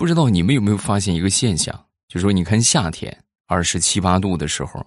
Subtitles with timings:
[0.00, 3.14] 不知道你们有没有发现一个现象，就说你看夏天
[3.46, 4.82] 二十七八度的时候，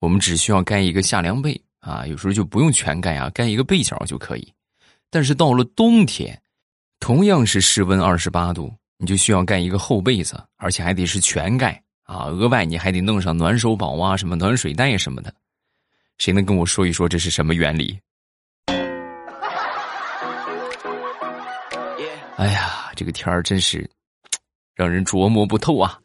[0.00, 4.52] 我们只需要盖一个夏凉被啊，有时候就不用全盖啊，盖一个被角就可以。
[5.08, 6.36] 但是到了冬天，
[6.98, 15.32] 同样是室温二十八度，你就需要盖一个厚被子，而且还得是全盖啊，额外你还得弄上暖手宝啊，什么暖水袋什么的。
[16.18, 17.96] 谁能跟我说一说这是什么原理？
[22.36, 23.88] 哎呀，这个天儿真是
[24.80, 25.98] 让人琢磨不透啊！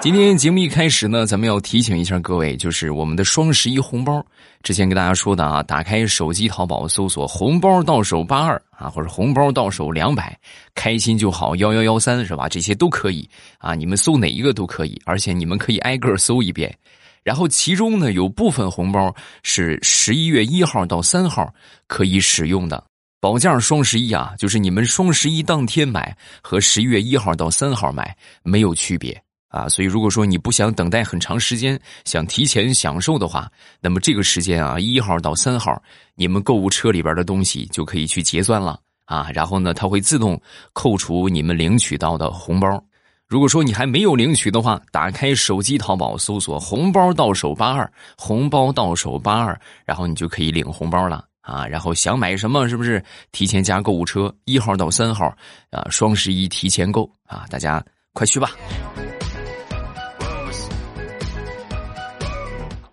[0.00, 4.20] 今天节目一开始呢，咱们要提醒一下各位，就是我们的双十一红包。
[4.64, 10.36] 之前跟大家说的啊，打开手机淘宝搜索“红包到手八二”啊，或者“红包到手两百”，
[10.74, 12.48] 开心就好幺幺幺三是吧？
[12.48, 16.76] 这些都可以啊，你们搜哪一个都可以，而且你们可以挨个搜一遍。
[17.22, 21.48] 然后其中呢，有部分红包是十一月一号到三号
[21.86, 22.82] 可以使用的。
[23.20, 35.82] 保价双十一啊，就是你们双十一当天买和十一月一号到三号买没有区别啊，所以如果说你不想等待很长时间，想提前享受的话，那么这个时间啊，一号到三号，
[36.14, 40.40] 你们购物车里边的东西就可以去结算了啊，然后呢，它会自动
[40.72, 42.82] 扣除你们领取到的红包。
[43.28, 51.26] 如果说你还没有领取的话，打开手机淘宝搜索“红包到手八二”，红包到手八二，然后你就可以领红包了。
[51.40, 53.02] 啊，然后想买什么，是不是
[53.32, 54.34] 提前加购物车？
[54.44, 55.26] 一号到三号，
[55.70, 58.50] 啊，双十一提前购啊，大家快去吧！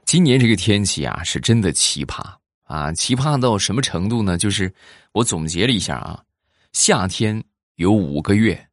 [0.06, 2.24] 今年这个天气啊，是真的奇葩
[2.64, 4.38] 啊，奇葩到什么程度呢？
[4.38, 4.74] 就是
[5.12, 6.24] 我总结了一下啊，
[6.72, 7.44] 夏天
[7.76, 8.68] 有五个月，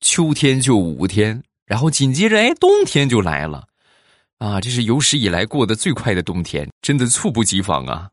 [0.00, 3.66] 秋天就五天，然后紧接着哎，冬天就来了，
[4.36, 8.10] 啊，这是有史以来过得最快的冬天，真的猝不及防啊！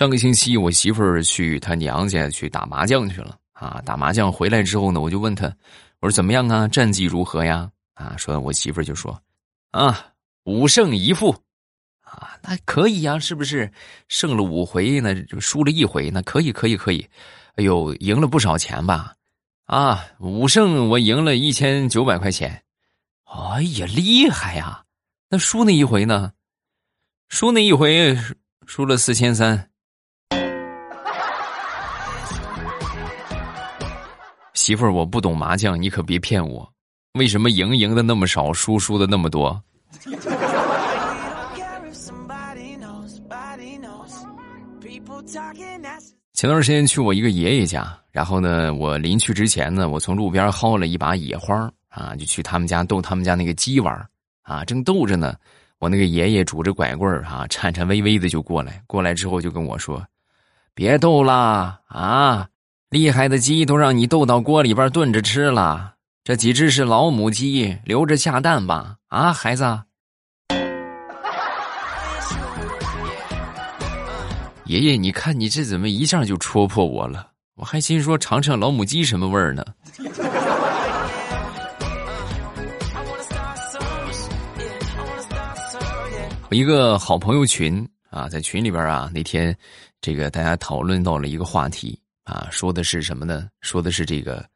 [0.00, 3.82] 上个星期，我媳妇儿去她娘家去打麻将去了啊！
[3.84, 5.54] 打麻将回来之后呢，我就问她，
[6.00, 6.66] 我说怎么样啊？
[6.66, 7.70] 战绩如何呀？
[7.92, 9.20] 啊，说我媳妇儿就说，
[9.72, 10.06] 啊，
[10.44, 11.36] 五胜一负，
[12.00, 13.70] 啊，那可以呀，是不是？
[14.08, 17.06] 胜了五回呢，输了一回，那可以，可以，可以。
[17.56, 19.12] 哎呦，赢了不少钱吧？
[19.66, 22.62] 啊，五胜我赢了一千九百块钱。
[23.24, 24.82] 哎呀，厉害呀！
[25.28, 26.32] 那输那一回呢？
[27.28, 28.16] 输那一回
[28.64, 29.69] 输了四千三。
[34.60, 36.70] 媳妇儿，我不懂麻将，你可别骗我。
[37.14, 39.58] 为什么赢赢的那么少，输输的那么多？
[46.34, 54.06] 前段时间去我一个爷爷家，然后呢，我临去之前呢，我从路边薅了一把野花啊，就去他们家逗他们家那个鸡玩
[54.42, 54.62] 啊。
[54.66, 55.34] 正逗着呢，
[55.78, 60.06] 我那个爷爷拄着拐棍啊，颤颤巍巍的就过来，过来之后就跟我说
[60.74, 62.46] ：“别逗啦啊！”
[62.90, 68.96] 厉害的鸡都让你逗到锅里边炖着吃了，这几只是老母鸡，留着下蛋吧？
[69.06, 69.80] 啊，孩子！
[74.64, 77.28] 爷爷，你看你这怎么一下就戳破我了？
[77.54, 79.64] 我还心说尝尝老母鸡什么味儿呢。
[86.48, 89.56] 我一个好朋友群啊，在群里边啊，那天
[90.00, 91.96] 这个大家讨论到了一个话题。
[92.30, 93.48] 啊，说的是什么呢？
[93.60, 94.48] 说的是这个，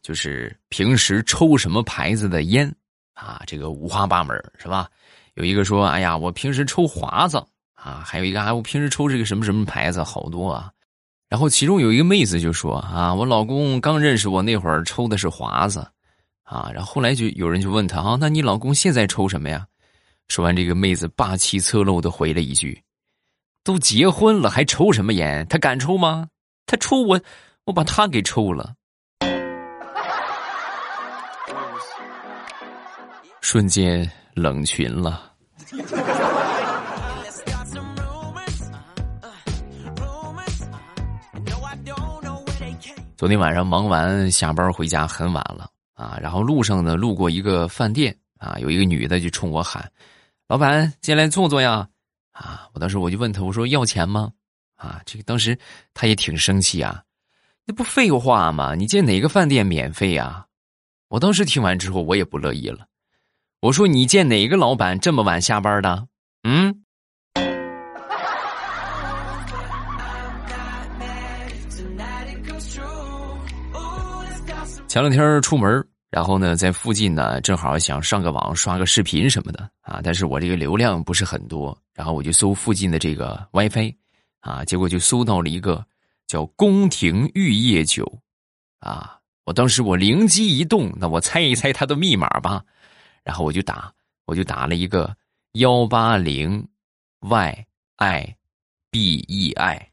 [0.00, 2.74] 就是平时抽什么牌子的烟
[3.12, 3.42] 啊？
[3.46, 4.88] 这个五花八门是吧？
[5.34, 7.36] 有一个说：“哎呀，我平时抽华子
[7.74, 10.72] 啊。”还有一个啊，我平时抽这个什么什么牌子，好多啊。
[11.28, 15.86] 然后其中有一个妹子就说：“啊，我老公刚认识我那会儿抽的是华子
[16.42, 19.66] 啊。”然后后来就有人就问他：“啊，那你老公现在抽什么呀？”
[20.28, 22.82] 说完，这个妹子霸气侧漏的回了一句
[23.62, 25.46] ：“都结婚了还抽什么烟？
[25.48, 26.26] 他敢抽吗？”
[26.70, 27.20] 他抽我，
[27.64, 28.74] 我把他给抽了，
[33.40, 35.32] 瞬间冷群了。
[43.16, 49.90] 昨天晚上忙完下班回家很晚了啊，然后路上呢路过一个饭店啊，有一个女的就冲我喊
[50.46, 51.88] ：“老板进来坐坐呀！”
[52.30, 54.30] 啊，我当时我就问他，我说要钱吗？
[54.80, 55.58] 啊，这个当时
[55.92, 57.02] 他也挺生气啊，
[57.66, 58.74] 那不废话吗？
[58.74, 60.46] 你进哪个饭店免费啊？
[61.08, 62.86] 我当时听完之后，我也不乐意了。
[63.60, 66.06] 我说你见哪个老板这么晚下班的？
[66.44, 66.82] 嗯。
[74.88, 83.94] 前两天出门然后呢，在附近呢，正好想上个网刷个视频什么的啊，但是我这个流量不是很多，然后我就搜附近的这个 WiFi，
[84.40, 85.84] 啊，结果就搜到了一个
[86.26, 88.20] 叫宫廷玉液酒，
[88.80, 92.64] 啊，我当时我灵机一动，那我猜一猜它的密码吧，
[93.22, 93.92] 然后我就打，
[94.26, 95.16] 我就打了一个
[95.52, 96.66] 幺八零
[97.20, 97.66] Y
[97.96, 98.36] I
[98.90, 99.90] B E I，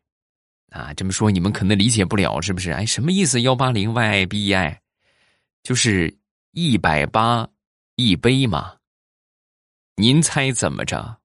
[0.72, 2.72] 啊，这么说你们可能理解不了是不是？
[2.72, 3.42] 哎，什么意思？
[3.42, 4.82] 幺八零 Y I B E I。
[5.64, 6.18] 就是
[6.52, 7.50] 一百八
[7.98, 8.78] 一杯嘛，
[9.98, 11.20] 您猜怎么着？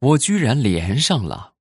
[0.00, 1.54] 我居然连上了。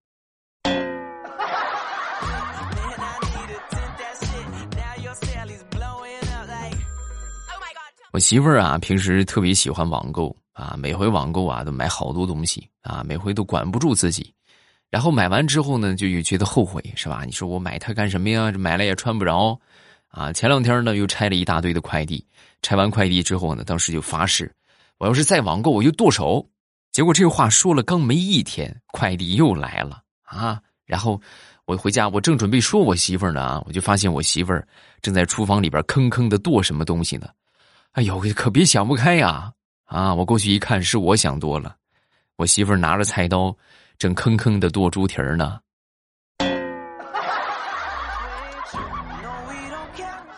[8.16, 14.34] 我媳妇儿啊，平时特别喜欢网购啊，每回网购啊都买好多东西啊，每回都管不住自己，
[14.90, 17.24] 然后买完之后呢，就又觉得后悔，是吧？
[17.26, 18.50] 你说我买它干什么呀？
[18.54, 19.60] 这买了也穿不着。
[20.08, 22.26] 啊，前两天呢又拆了一大堆的快递，
[22.62, 24.50] 拆完快递之后呢，当时就发誓，
[24.98, 26.48] 我要是再网购我就剁手。
[26.94, 30.62] 结果这话说了刚没一天，快递又来了啊！
[30.86, 31.20] 然后
[31.66, 34.66] 我回家，我正准备说我媳妇儿呢，我就发现我媳妇儿
[35.02, 37.28] 正在厨房里边吭吭的剁什么东西呢。
[37.96, 39.54] 哎呦，可别想不开呀！
[39.86, 41.74] 啊，我过去一看，是我想多了，
[42.36, 43.56] 我媳妇儿拿着菜刀
[43.98, 45.58] 正吭吭的剁猪蹄儿呢。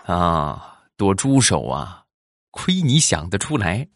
[0.06, 2.04] 啊，剁猪手啊！
[2.52, 3.88] 亏你想得出来。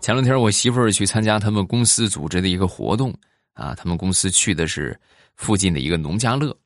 [0.00, 3.14] 前两天我媳妇儿去参加他们公司组织的一个活动
[3.54, 4.98] 啊，他们公司去的是
[5.36, 6.56] 附近的一个农家乐，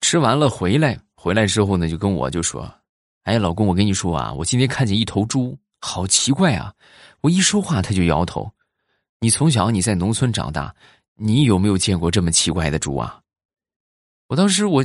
[0.00, 2.68] 吃完了回来，回来之后呢，就跟我就说
[3.24, 6.74] ：“哎，老公，我跟你说啊，我今天看见一头猪，好奇怪啊！
[7.20, 8.50] 我一说话他就摇头。
[9.20, 10.74] 你从小你在农村长大。”
[11.20, 13.20] 你有没有见过这么奇怪的猪啊？
[14.28, 14.84] 我当时我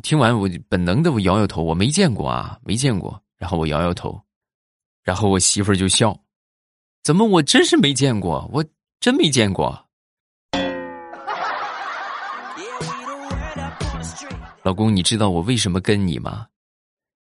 [0.00, 3.20] 听完我本能的我摇摇头，我没见过啊，没见过。
[3.36, 4.22] 然后我摇摇头，
[5.02, 6.16] 然后我媳妇儿就笑，
[7.02, 8.64] 怎么我真是没见过，我
[9.00, 9.84] 真没见过。
[14.64, 16.46] 老公，你知道我为什么跟你吗？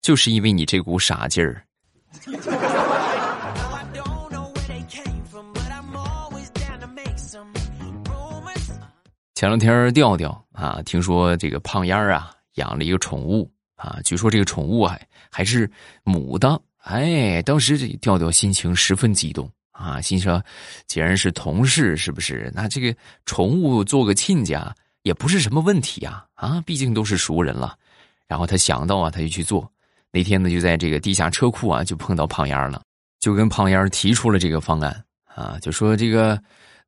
[0.02, 1.64] 就是因为你这股傻劲儿。
[9.36, 15.00] 前两天调调啊，听说这个胖丫儿啊养了一个宠物啊，据说这个宠物还
[15.30, 15.70] 还是
[16.04, 16.60] 母的。
[16.78, 20.44] 哎，当时这调调心情十分激动啊，心说
[20.88, 22.52] 既然是同事，是不是？
[22.56, 22.96] 那这个
[23.28, 24.76] 宠物做个亲家
[25.08, 27.76] 也不是什么问题呀啊，毕竟都是熟人了。
[28.28, 29.68] 然后他想到啊，他就去做。
[30.12, 32.82] 那天呢，就在这个地下车库啊，就碰到胖丫了，
[33.20, 36.40] 就跟胖丫提出了这个方案啊，就说这个。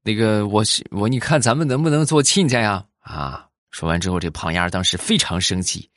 [0.01, 2.85] 那个，我是我，你看咱们能不能做亲家呀？
[3.01, 3.45] 啊！
[3.69, 5.89] 说完之后，这胖丫当时非常生气：“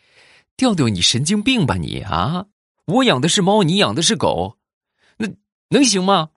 [0.59, 2.45] 调调，你神经病吧你啊！
[2.87, 4.59] 我养的是猫，你养的是狗，
[5.17, 5.29] 那
[5.69, 6.31] 能行吗？”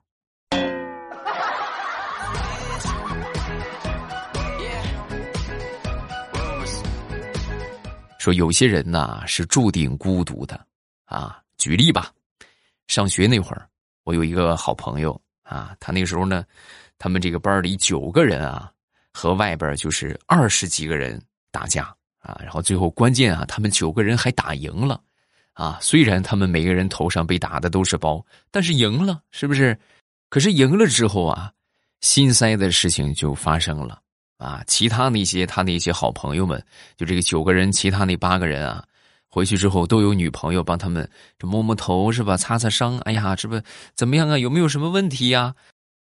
[8.26, 10.66] 说有些人呐是注定孤独的
[11.04, 11.40] 啊。
[11.58, 12.12] 举例吧，
[12.88, 13.68] 上学那会儿，
[14.04, 16.44] 我有一个好朋友啊，他那时候呢。
[16.98, 18.72] 他们这个班里九个人啊，
[19.12, 21.20] 和外边就是二十几个人
[21.50, 24.98] 打架啊，然后最后关键啊，他们九个人还打赢了，
[25.52, 29.78] 啊，虽然他们每个人头上被打的都是包，但是赢了，是不是？
[30.30, 31.52] 可是赢了之后啊，
[32.00, 34.00] 心塞的事情就发生了
[34.38, 34.62] 啊。
[34.66, 36.64] 其他那些他那些好朋友们，
[36.96, 38.84] 就这个九个人，其他那八个人啊，
[39.28, 42.36] 回去之后都有女朋友帮他们这摸摸头是吧？
[42.36, 43.60] 擦擦伤，哎呀，这不
[43.94, 44.38] 怎么样啊？
[44.38, 45.54] 有没有什么问题呀？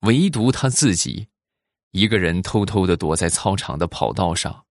[0.02, 1.28] 唯独他自己，
[1.92, 4.64] 一个人偷偷的躲在操场的跑道上，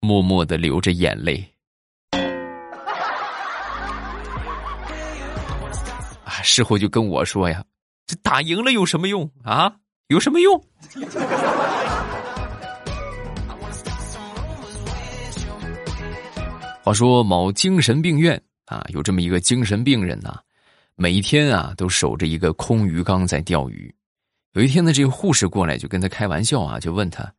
[0.00, 1.54] 默默的流着眼泪。
[6.24, 7.64] 啊，事后就跟我说呀
[8.06, 9.76] ：“这打赢了有什么用啊？
[10.08, 10.60] 有什么用？”
[16.88, 20.40] 话说某精神病院啊，有这么一个精神病人呐，
[20.94, 23.94] 每天啊都守着一个空鱼缸在钓鱼。
[24.54, 27.30] 有一天呢，这个护士过来就跟他开玩笑啊，就问他：“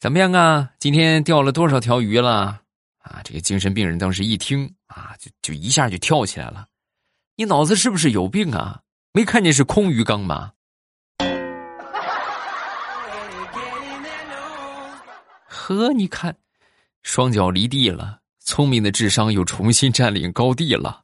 [0.00, 0.70] 怎么样啊？
[0.78, 2.62] 今天钓了多少条鱼了？”
[3.04, 6.66] 啊，这个精神病人当时一听啊，就就一下就跳起来了
[7.36, 8.80] ：“你脑子是不是有病啊？
[9.12, 10.52] 没看见是空鱼缸吗？”
[15.44, 16.34] 呵，你看，
[17.02, 18.20] 双脚离地了，
[18.54, 21.02] 聪明的智商又重新占领高地了。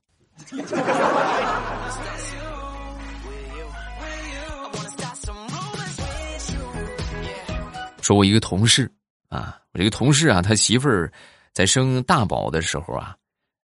[8.00, 8.88] 说我一个同事
[9.30, 11.12] 啊，我这个同事啊，他媳妇儿
[11.52, 13.16] 在生大宝的时候啊，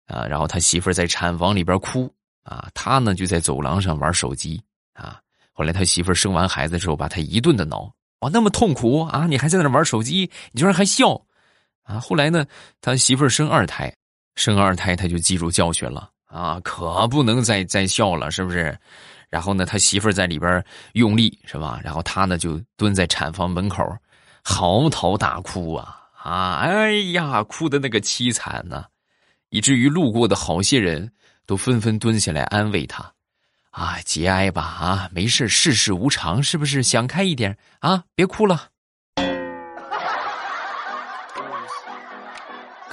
[0.09, 2.13] 啊，然后他媳妇儿在产房里边哭
[2.43, 4.61] 啊，他呢就在走廊上玩手机
[4.95, 5.21] 啊。
[5.53, 7.89] 后来他媳妇儿生完孩子之后，把他一顿的挠，
[8.19, 9.29] 哇，那么痛苦啊！
[9.29, 11.23] 你还在那玩手机，你居然还笑
[11.87, 12.01] 啊！
[12.01, 12.45] 后来呢，
[12.81, 13.93] 他媳妇儿生二胎，
[14.35, 18.77] 生二胎他就记住教训了啊，可不能再再笑了，是不是？
[19.29, 20.65] 然后呢，他媳妇儿在里边
[20.95, 21.81] 用力，是吧？
[21.83, 23.83] 然后他呢就蹲在产房门口，
[24.43, 26.57] 嚎啕大哭啊啊！
[26.59, 28.85] 哎呀，哭的那个凄惨呐，
[29.51, 31.11] 以至于路过的好些人
[31.47, 33.13] 都纷纷蹲下来安慰他，
[33.71, 36.83] 啊，节哀吧，啊，没事，世事无常，是不是？
[36.83, 38.69] 想开一点啊，别哭了。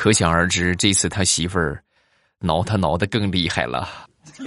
[0.03, 1.81] 可想而知，这次他媳妇儿
[2.39, 3.88] 挠他挠的更厉害了。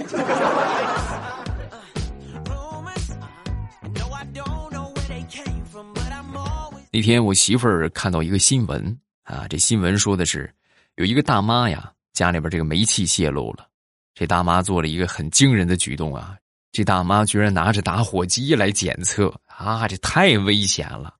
[6.93, 10.47] 那天我媳妇儿看到一个新闻啊，这新闻说的是
[10.93, 13.67] 有一个大妈呀，家里边这个煤气泄漏了，
[14.13, 16.37] 这大妈做了一个很惊人的举动啊，
[16.71, 21.15] 这大妈居然拿着打火机来检测啊，这太危险了。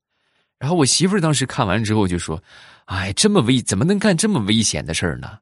[0.60, 2.40] 然后我媳妇儿当时看完之后就说
[2.88, 5.40] ：“哎，这么危，怎么能干这么危险的事儿呢？”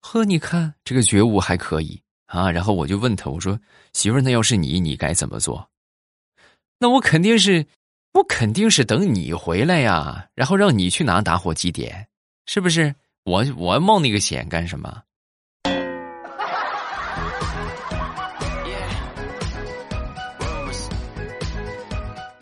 [0.00, 2.50] 呵，你看这个觉悟还可以啊。
[2.50, 3.60] 然后我就问他，我说
[3.92, 5.68] ：“媳妇儿，那要是你，你该怎么做？”
[6.80, 7.66] 那我肯定是。
[8.14, 12.06] 我肯定是等你回来呀，然后让你去拿打火机点，
[12.44, 12.94] 是不是？
[13.24, 15.02] 我我冒那个险干什么？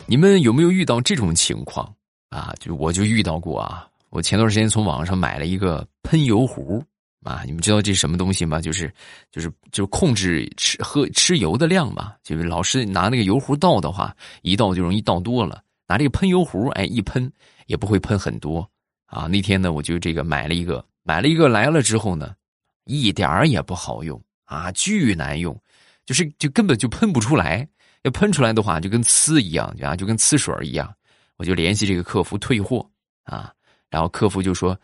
[0.05, 1.95] 你们有没有遇到这种情况
[2.31, 2.53] 啊？
[2.59, 3.87] 就我就遇到过啊！
[4.11, 6.83] 我前段时间从网上买了一个喷油壶
[7.23, 8.59] 啊，你们知道这什么东西吗？
[8.59, 8.93] 就是
[9.31, 12.13] 就是就是控制吃喝吃油的量嘛。
[12.21, 15.63] 就是老是拿那个油壶倒的话，一倒就容易倒多了。
[15.87, 17.31] 拿这个喷油壶，哎，一喷
[17.67, 18.69] 也不会喷很多
[19.05, 19.27] 啊。
[19.27, 22.35] 那天呢，我就这个买了一个，买了一个来了之后呢，
[22.83, 25.57] 一点儿也不好用啊，巨难用，
[26.05, 27.65] 就是就根本就喷不出来。
[28.03, 30.93] 要喷出来的话，就跟呲一样啊，就跟呲水一样。
[31.37, 32.85] 我就联系这个客服退货
[33.23, 33.53] 啊，
[33.91, 34.75] 然后客服就说：“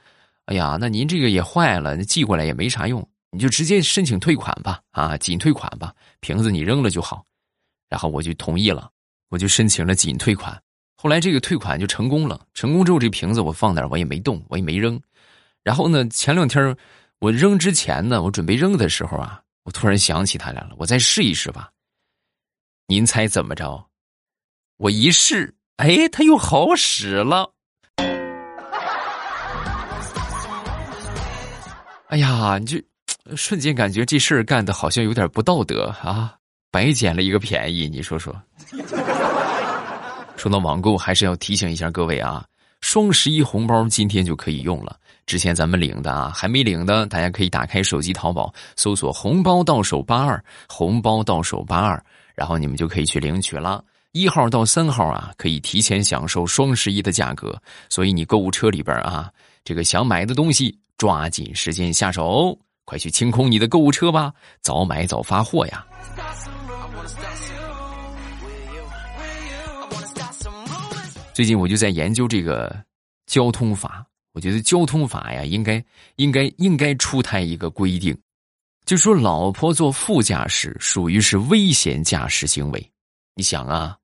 [0.45, 7.25] 哎呀，那您这个也坏了，寄过来也没啥用，你就直接申请退款吧，啊，仅退款吧，瓶子你扔了就好。”
[7.89, 8.91] 然后我就同意了，
[9.29, 10.61] 我就申请了仅退款。
[10.97, 15.01] 后来这个退款就成功了，成功之后这瓶子我放那儿，我也没动，我也没扔。
[15.63, 16.75] 然后呢，前两天
[17.19, 21.71] 我扔之前呢，我准备扔的时候啊，我突然想起它来了，我再试一试吧。
[22.87, 23.87] 您猜怎么着？
[24.77, 27.53] 我一试，哎，它又好使了。
[32.07, 32.81] 哎呀，你就
[33.35, 36.35] 瞬间感觉这事儿干的好像有点不道德啊，
[36.71, 38.33] 白捡了一个便宜，你说说。
[40.37, 42.45] 说到网购，还是要提醒一下各位啊，
[42.79, 44.97] 双十一红包今天就可以用了。
[45.25, 52.01] 之前咱们领的啊，还没领的，大家可以打开手机淘宝，搜索“红包到手八二”，红包到手八二，
[52.35, 53.83] 然后你们就可以去领取了。
[54.13, 57.61] 一号到三号啊，可以提前享受双十一的价格。
[57.89, 59.29] 所以你购物车里边啊，
[59.65, 65.85] 这个想买的东西，抓紧时间下手，快去清空你的购物车吧，早买早发货呀。
[71.33, 72.75] 最近我就在研究这个
[73.27, 75.83] 交通法，我觉得交通法呀，应该
[76.15, 78.17] 应该应该出台一个规定，
[78.85, 82.91] 就说老婆坐副驾驶属于是危险驾驶行为。
[83.35, 83.95] 你想啊，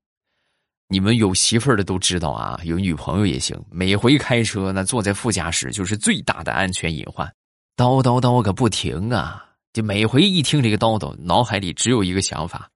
[0.94, 7.28] 你们有媳妇儿的都知道啊，有女朋友也行，每回开车呢坐在副驾驶就是最大的安全隐患，
[7.76, 9.44] 叨叨叨个不停啊！
[9.74, 12.70] 就每回一听这个叨叨，脑海里只有一个想法：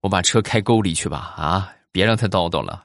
[0.00, 2.84] 我把车开沟里去吧，啊，别让他叨叨了。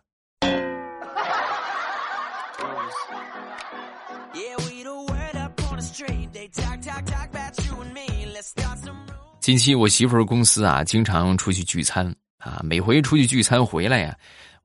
[9.40, 14.14] 近期我媳妇儿公司啊，经常出去聚餐啊，每回出去聚餐回来呀，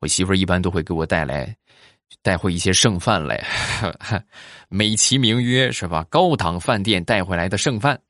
[0.00, 1.54] 我媳妇儿一般都会给我带来
[2.22, 3.44] 带回一些剩饭来，
[4.68, 6.04] 美其名曰是吧？
[6.08, 8.00] 高档饭店带回来的剩饭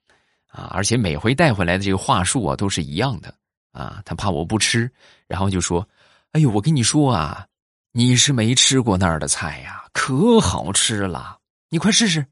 [0.47, 3.35] 啊，而且每回带回来的这个话术啊都是一样的
[3.73, 4.91] 啊，他怕我不吃，
[5.27, 5.87] 然后就说
[6.33, 7.47] ：“哎呦，我跟你说啊，
[7.93, 12.25] 你是没吃过那儿的菜呀，可好吃了，你快试试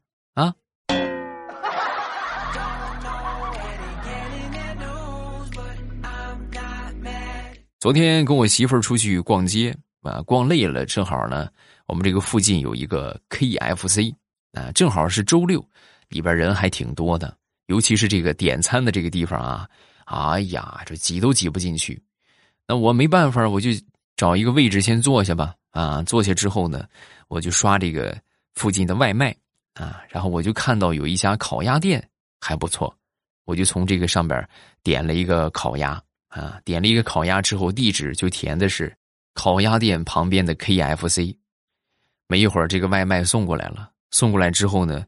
[7.79, 11.47] 昨天跟我媳妇儿出去逛街啊，逛累了，正好呢，
[11.85, 14.15] 我们这个附近有一个 KFC
[14.53, 15.63] 啊，正好是周六，
[16.09, 19.69] 里边人还挺多的，尤其是这个点餐的这个地方啊，
[20.05, 22.01] 哎呀，这挤都挤不进去。
[22.67, 23.69] 那我没办法，我就
[24.15, 25.53] 找一个位置先坐下吧。
[25.69, 26.87] 啊，坐下之后呢，
[27.27, 28.19] 我就刷这个
[28.55, 29.35] 附近的外卖
[29.75, 32.03] 啊，然后我就看到有一家烤鸭店
[32.41, 32.91] 还不错，
[33.45, 34.49] 我就从这个上边
[34.81, 38.95] 点了一个烤鸭啊，点了一个烤鸭之后，地址就填的是
[39.33, 41.35] 烤鸭店旁边的 KFC。
[42.27, 45.05] 没一会儿，这个外卖送过来了，送过来之后呢，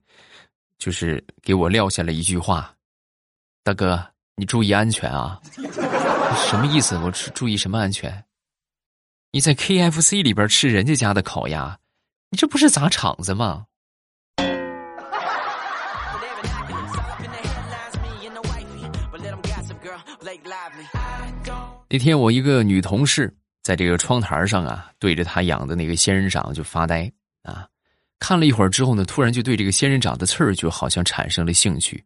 [0.78, 2.74] 就是给我撂下了一句话
[3.64, 5.42] ：“大哥，你注意安全啊！”
[6.48, 6.98] 什么意思？
[7.00, 8.24] 我注意什么安全？
[9.32, 11.78] 你在 KFC 里边吃人家家的烤鸭，
[12.30, 13.66] 你这不是砸场子吗？
[21.91, 27.67] 那天我一个女同事在这个窗台上啊，对着她养的那个仙人掌就发呆啊，
[28.19, 32.03] 看了一会儿之后呢，突然就对这个仙人掌的刺儿就好像产生了兴趣，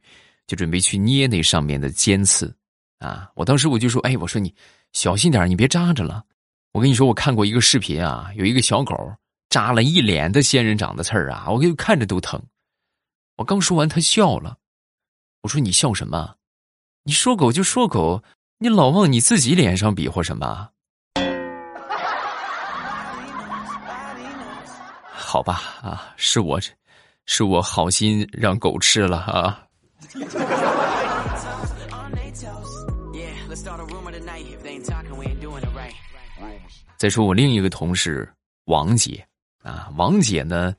[0.47, 2.55] 就准备去捏那上面的尖刺
[2.99, 3.29] 啊。
[3.35, 4.55] 我当时我就说：“哎，我说你
[4.93, 6.23] 小心点，你别扎着了。”
[6.71, 8.95] 我跟你说，我看过一个视频啊，有一个小狗
[9.49, 12.41] 扎了一脸的仙人掌的刺儿啊，我给看着都疼。
[13.35, 14.57] 我刚说完，他笑了。
[15.41, 16.35] 我说：“你笑什么？
[17.03, 18.23] 你说狗就说狗。”
[18.59, 20.69] 你老往你自己脸上比划什么？
[25.11, 26.59] 好吧，啊，是我，
[27.25, 29.65] 是我好心让狗吃了啊。
[36.97, 38.31] 再说我另一个同事
[38.65, 39.25] 王姐
[39.61, 40.73] 啊，王姐呢，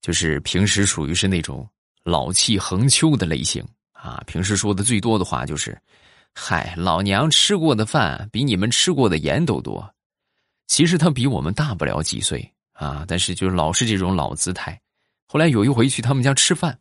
[0.00, 1.68] 就是平时属于是那种
[2.04, 5.76] 老气横秋的类型啊，平时说的最多的话就是。
[6.34, 9.94] 嗨，老娘吃过的饭比你们吃过的盐都多。
[10.66, 14.78] 其实他比我们大不了几岁啊，但是就老是这种老姿态。
[15.26, 16.76] 后来有一回去他们家吃饭，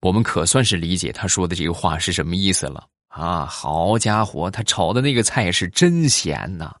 [0.00, 3.46] 我们可算是理解他说的这个话是什么意思了啊！
[3.46, 6.74] 好家伙，他炒的那个菜是真咸呐，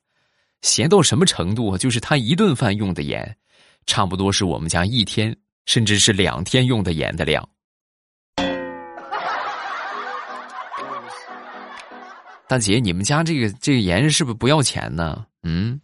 [0.62, 1.78] 咸到什么程度？
[1.78, 3.36] 就是他一顿饭用的盐，
[3.86, 5.34] 差不多是我们家一天
[5.66, 7.48] 甚至是两天用的盐的量。
[12.52, 15.24] 大姐，你们家这个这个盐是不是不要钱呢？
[15.42, 15.80] 嗯。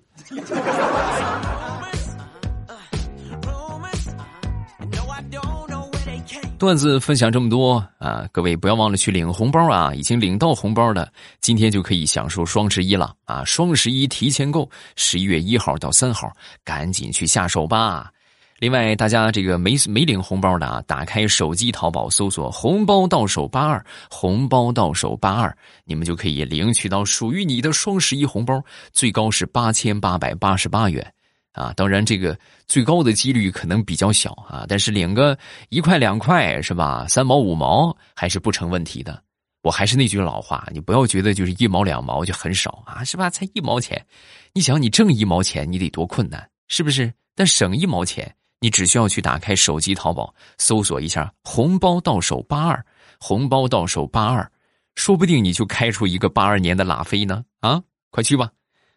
[6.58, 9.94] 段子分享这么多啊，各位不要忘了去领红包啊！
[9.94, 13.42] 已经领到红包的，今天就可以享受双十一了啊！
[13.46, 16.30] 双十一提前购，十一月一号到三号，
[16.64, 18.12] 赶紧去下手吧。
[18.58, 28.60] 另外，大家这个没没领红包的啊，打开手机淘宝搜索“红包到手八二”，红包到手八二，你们就可以领取到属于你的双十一红包，
[28.92, 31.14] 最高是八千八百八十八元
[31.52, 31.72] 啊！
[31.76, 37.06] 当然，这个最高的几率可能比较小啊，但是领个一块两块是吧？
[37.08, 39.22] 三毛五毛还是不成问题的。
[39.62, 43.30] 我还是那句老话，你不要觉得就是一毛两毛就很少啊，是吧？
[43.30, 44.04] 才一毛钱，
[44.52, 47.12] 你想你挣一毛钱你得多困难，是不是？
[47.36, 48.34] 但省一毛钱。
[48.60, 52.84] 你只需要去打开手机淘宝，搜索一下“红包到手八二”，
[53.20, 54.50] 红包到手八二，
[54.94, 57.44] 说不定你就开出一个八二年的拉菲呢！
[57.60, 58.50] 啊，快去吧！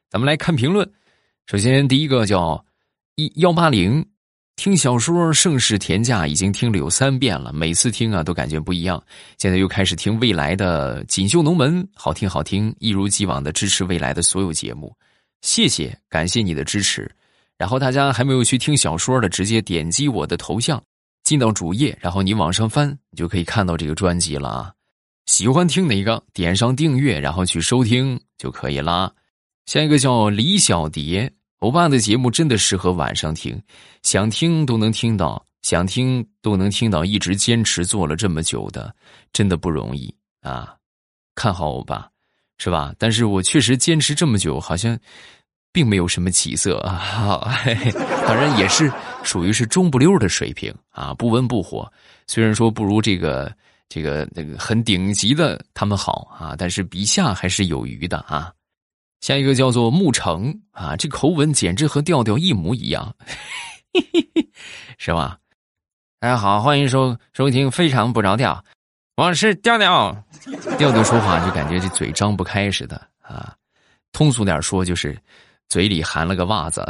[0.10, 0.92] 咱们来看评论。
[1.46, 2.66] 首先，第一个叫
[3.16, 4.06] 一幺八零，
[4.56, 9.04] 听小说《盛世田价》已经听了有三遍了，每次听啊都感觉不一样。
[9.38, 14.96] 现在又开始听未来的《锦绣龙门》，好听好听，一如既往的支持未来的所有节目，
[15.42, 17.10] 谢谢，感谢你的支持。
[17.62, 20.82] 然后大家还没有去听小说的，直接点击我的头像，
[21.24, 24.74] 进到主页，然后你往上翻，你就可以看到这个专辑了啊。
[25.28, 29.14] 喜欢听哪个，点上订阅，然后去收听就可以啦。
[29.68, 33.62] 下一个叫李小蝶，欧巴的节目真的适合晚上听，
[34.02, 38.92] 想听都能听到，想听都能听到，一直坚持做了这么久的，
[39.34, 40.76] 真的不容易啊。
[41.36, 42.10] 看好欧巴，
[42.58, 42.92] 是吧？
[42.98, 44.98] 但是我确实坚持这么久，好像。
[45.74, 47.56] 并没有什么起色啊，
[48.28, 48.92] 当然也是
[49.24, 51.92] 属于是中不溜的水平啊，不温不火。
[52.28, 53.50] 虽然说不如这个
[53.88, 58.52] 这个那个很顶级的他们好啊，但是比下还是有余的啊。
[59.22, 63.14] 下一个叫做沐橙啊，这口吻简直和调调一模一样，
[64.98, 65.38] 是吧？
[66.20, 68.54] 大家好，欢迎收收听《非常不着调》，
[69.16, 70.12] 我是调调。
[70.78, 73.56] 调调说话就感觉这嘴张不开似的啊，
[74.12, 75.18] 通俗点说就是。
[75.72, 76.86] 嘴里含了个袜子，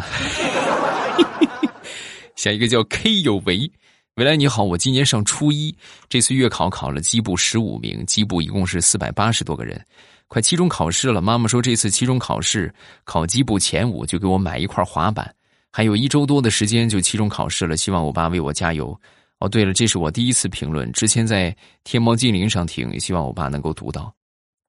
[2.35, 3.71] 下一个叫 K 有为，
[4.15, 5.71] 未来你好，我今年上初一，
[6.09, 9.79] 这次月考考了基部十五名，基部一共是四百八十多个人，
[10.27, 15.31] 快期中考试了，妈妈说这次期中考试考基部前五，就给我买一块滑板，
[15.71, 18.99] 还有一周多的时间就期中考试了，希望我爸为我加油。
[19.37, 24.11] 哦，对了，这是我第一次评论，之前在天猫精灵上听，希望我爸能够读到，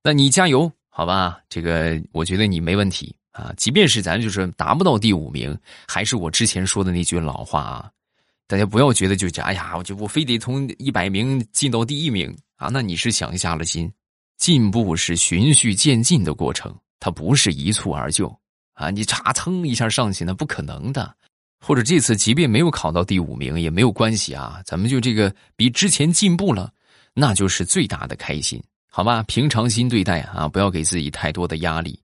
[0.04, 1.38] 那你加油好吧？
[1.48, 3.16] 这个我觉得你没问题。
[3.32, 7.90] 啊，即便是咱就是达不到第五名，还是我之前说的那句老话啊，
[8.46, 13.92] 大家不要觉得就哎呀，我就我非得从一百名进到第一名啊，那你是想下了心。
[14.38, 18.26] 进步是循序渐进的过程，它不是一蹴而就
[18.74, 18.90] 啊！
[18.90, 21.14] 你嚓蹭一下上去，那不可能的。
[21.64, 26.72] 或者这次即便没有考到第五名也没有关系啊，咱们就这个比之前进步了，
[27.14, 29.22] 那就是最大的开心，好吧？
[29.28, 31.96] 平常心对待啊，不要给自己太多的压力。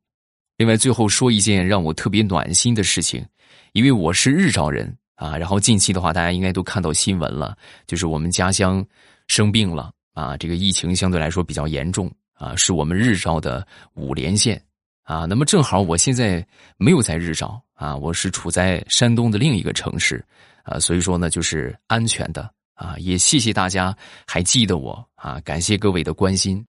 [0.58, 3.24] 另外，最后说一件让我特别暖心的事情，
[3.72, 5.38] 因为我是日照人啊。
[5.38, 8.84] 然后近期的话，大家应该都看到新闻了，就是我们家乡
[9.28, 14.60] 生病了啊，这个疫情相对来说比较严重啊，是我们日照的五连县。
[15.04, 16.44] 啊，那么正好我现在
[16.76, 20.22] 没有在日照啊，我是处在山东的另一个城市，
[20.64, 26.62] 啊，所以说呢就是安全的啊，也谢谢大家还记得我啊，感谢各位的关心，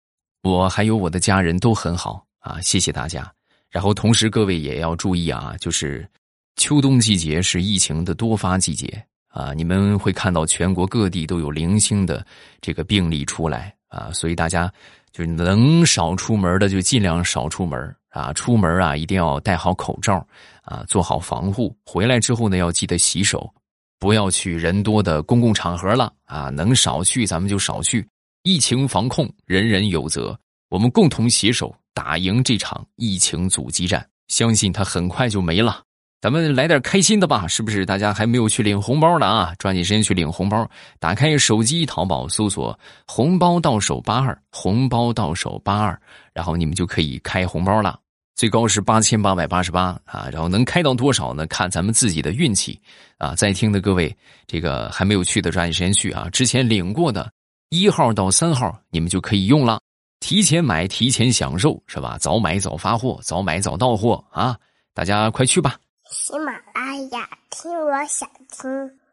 [0.43, 3.36] 我还有我的家人都很好啊，谢谢大家。
[3.71, 6.09] 然后同时各位也要注意啊，就是
[6.57, 12.25] 秋冬季节是疫情的多发季节啊，你们会看到全国各地都有零星的
[12.61, 14.73] 这个病例出来啊，所以大家
[15.13, 17.95] 就能少出门的就尽量少出门。
[18.09, 20.27] 啊，出门啊，一定要戴好口罩，
[20.63, 21.77] 啊，做好防护。
[21.85, 23.53] 回来之后呢，要记得洗手，
[23.99, 26.11] 不要去人多的公共场合了。
[26.25, 28.09] 啊，能少去咱们就少去。
[28.43, 30.35] 疫情防控，人人有责，
[30.69, 34.07] 我们共同携手打赢这场疫情阻击战。
[34.29, 35.83] 相信它很快就没了。
[36.21, 37.87] 咱们来点开心的吧，是不是？
[37.87, 40.69] 大家还没有去领红包的啊，抓紧时间去领红包。
[40.99, 42.77] 打开手机淘宝，搜索
[43.07, 46.01] “红包到手八二”，红包到手八二，
[46.33, 48.01] 然后你们就可以开红包了。
[48.35, 51.47] 最高是八千八百八十八啊，然后能开到多少呢？
[51.47, 52.81] 看咱们自己的运气
[53.19, 53.35] 啊！
[53.35, 54.15] 在听的各位，
[54.47, 56.29] 这个还没有去的抓紧时间去啊！
[56.31, 57.31] 之前领过的
[57.69, 59.79] 一号到三号，你们就可以用了。
[60.27, 62.19] 提前买，提前享受，是吧？
[62.19, 64.59] 早买早发货，早买早到货啊！
[64.93, 65.79] 大家快去吧！
[66.11, 69.06] 喜马拉雅听，我想听。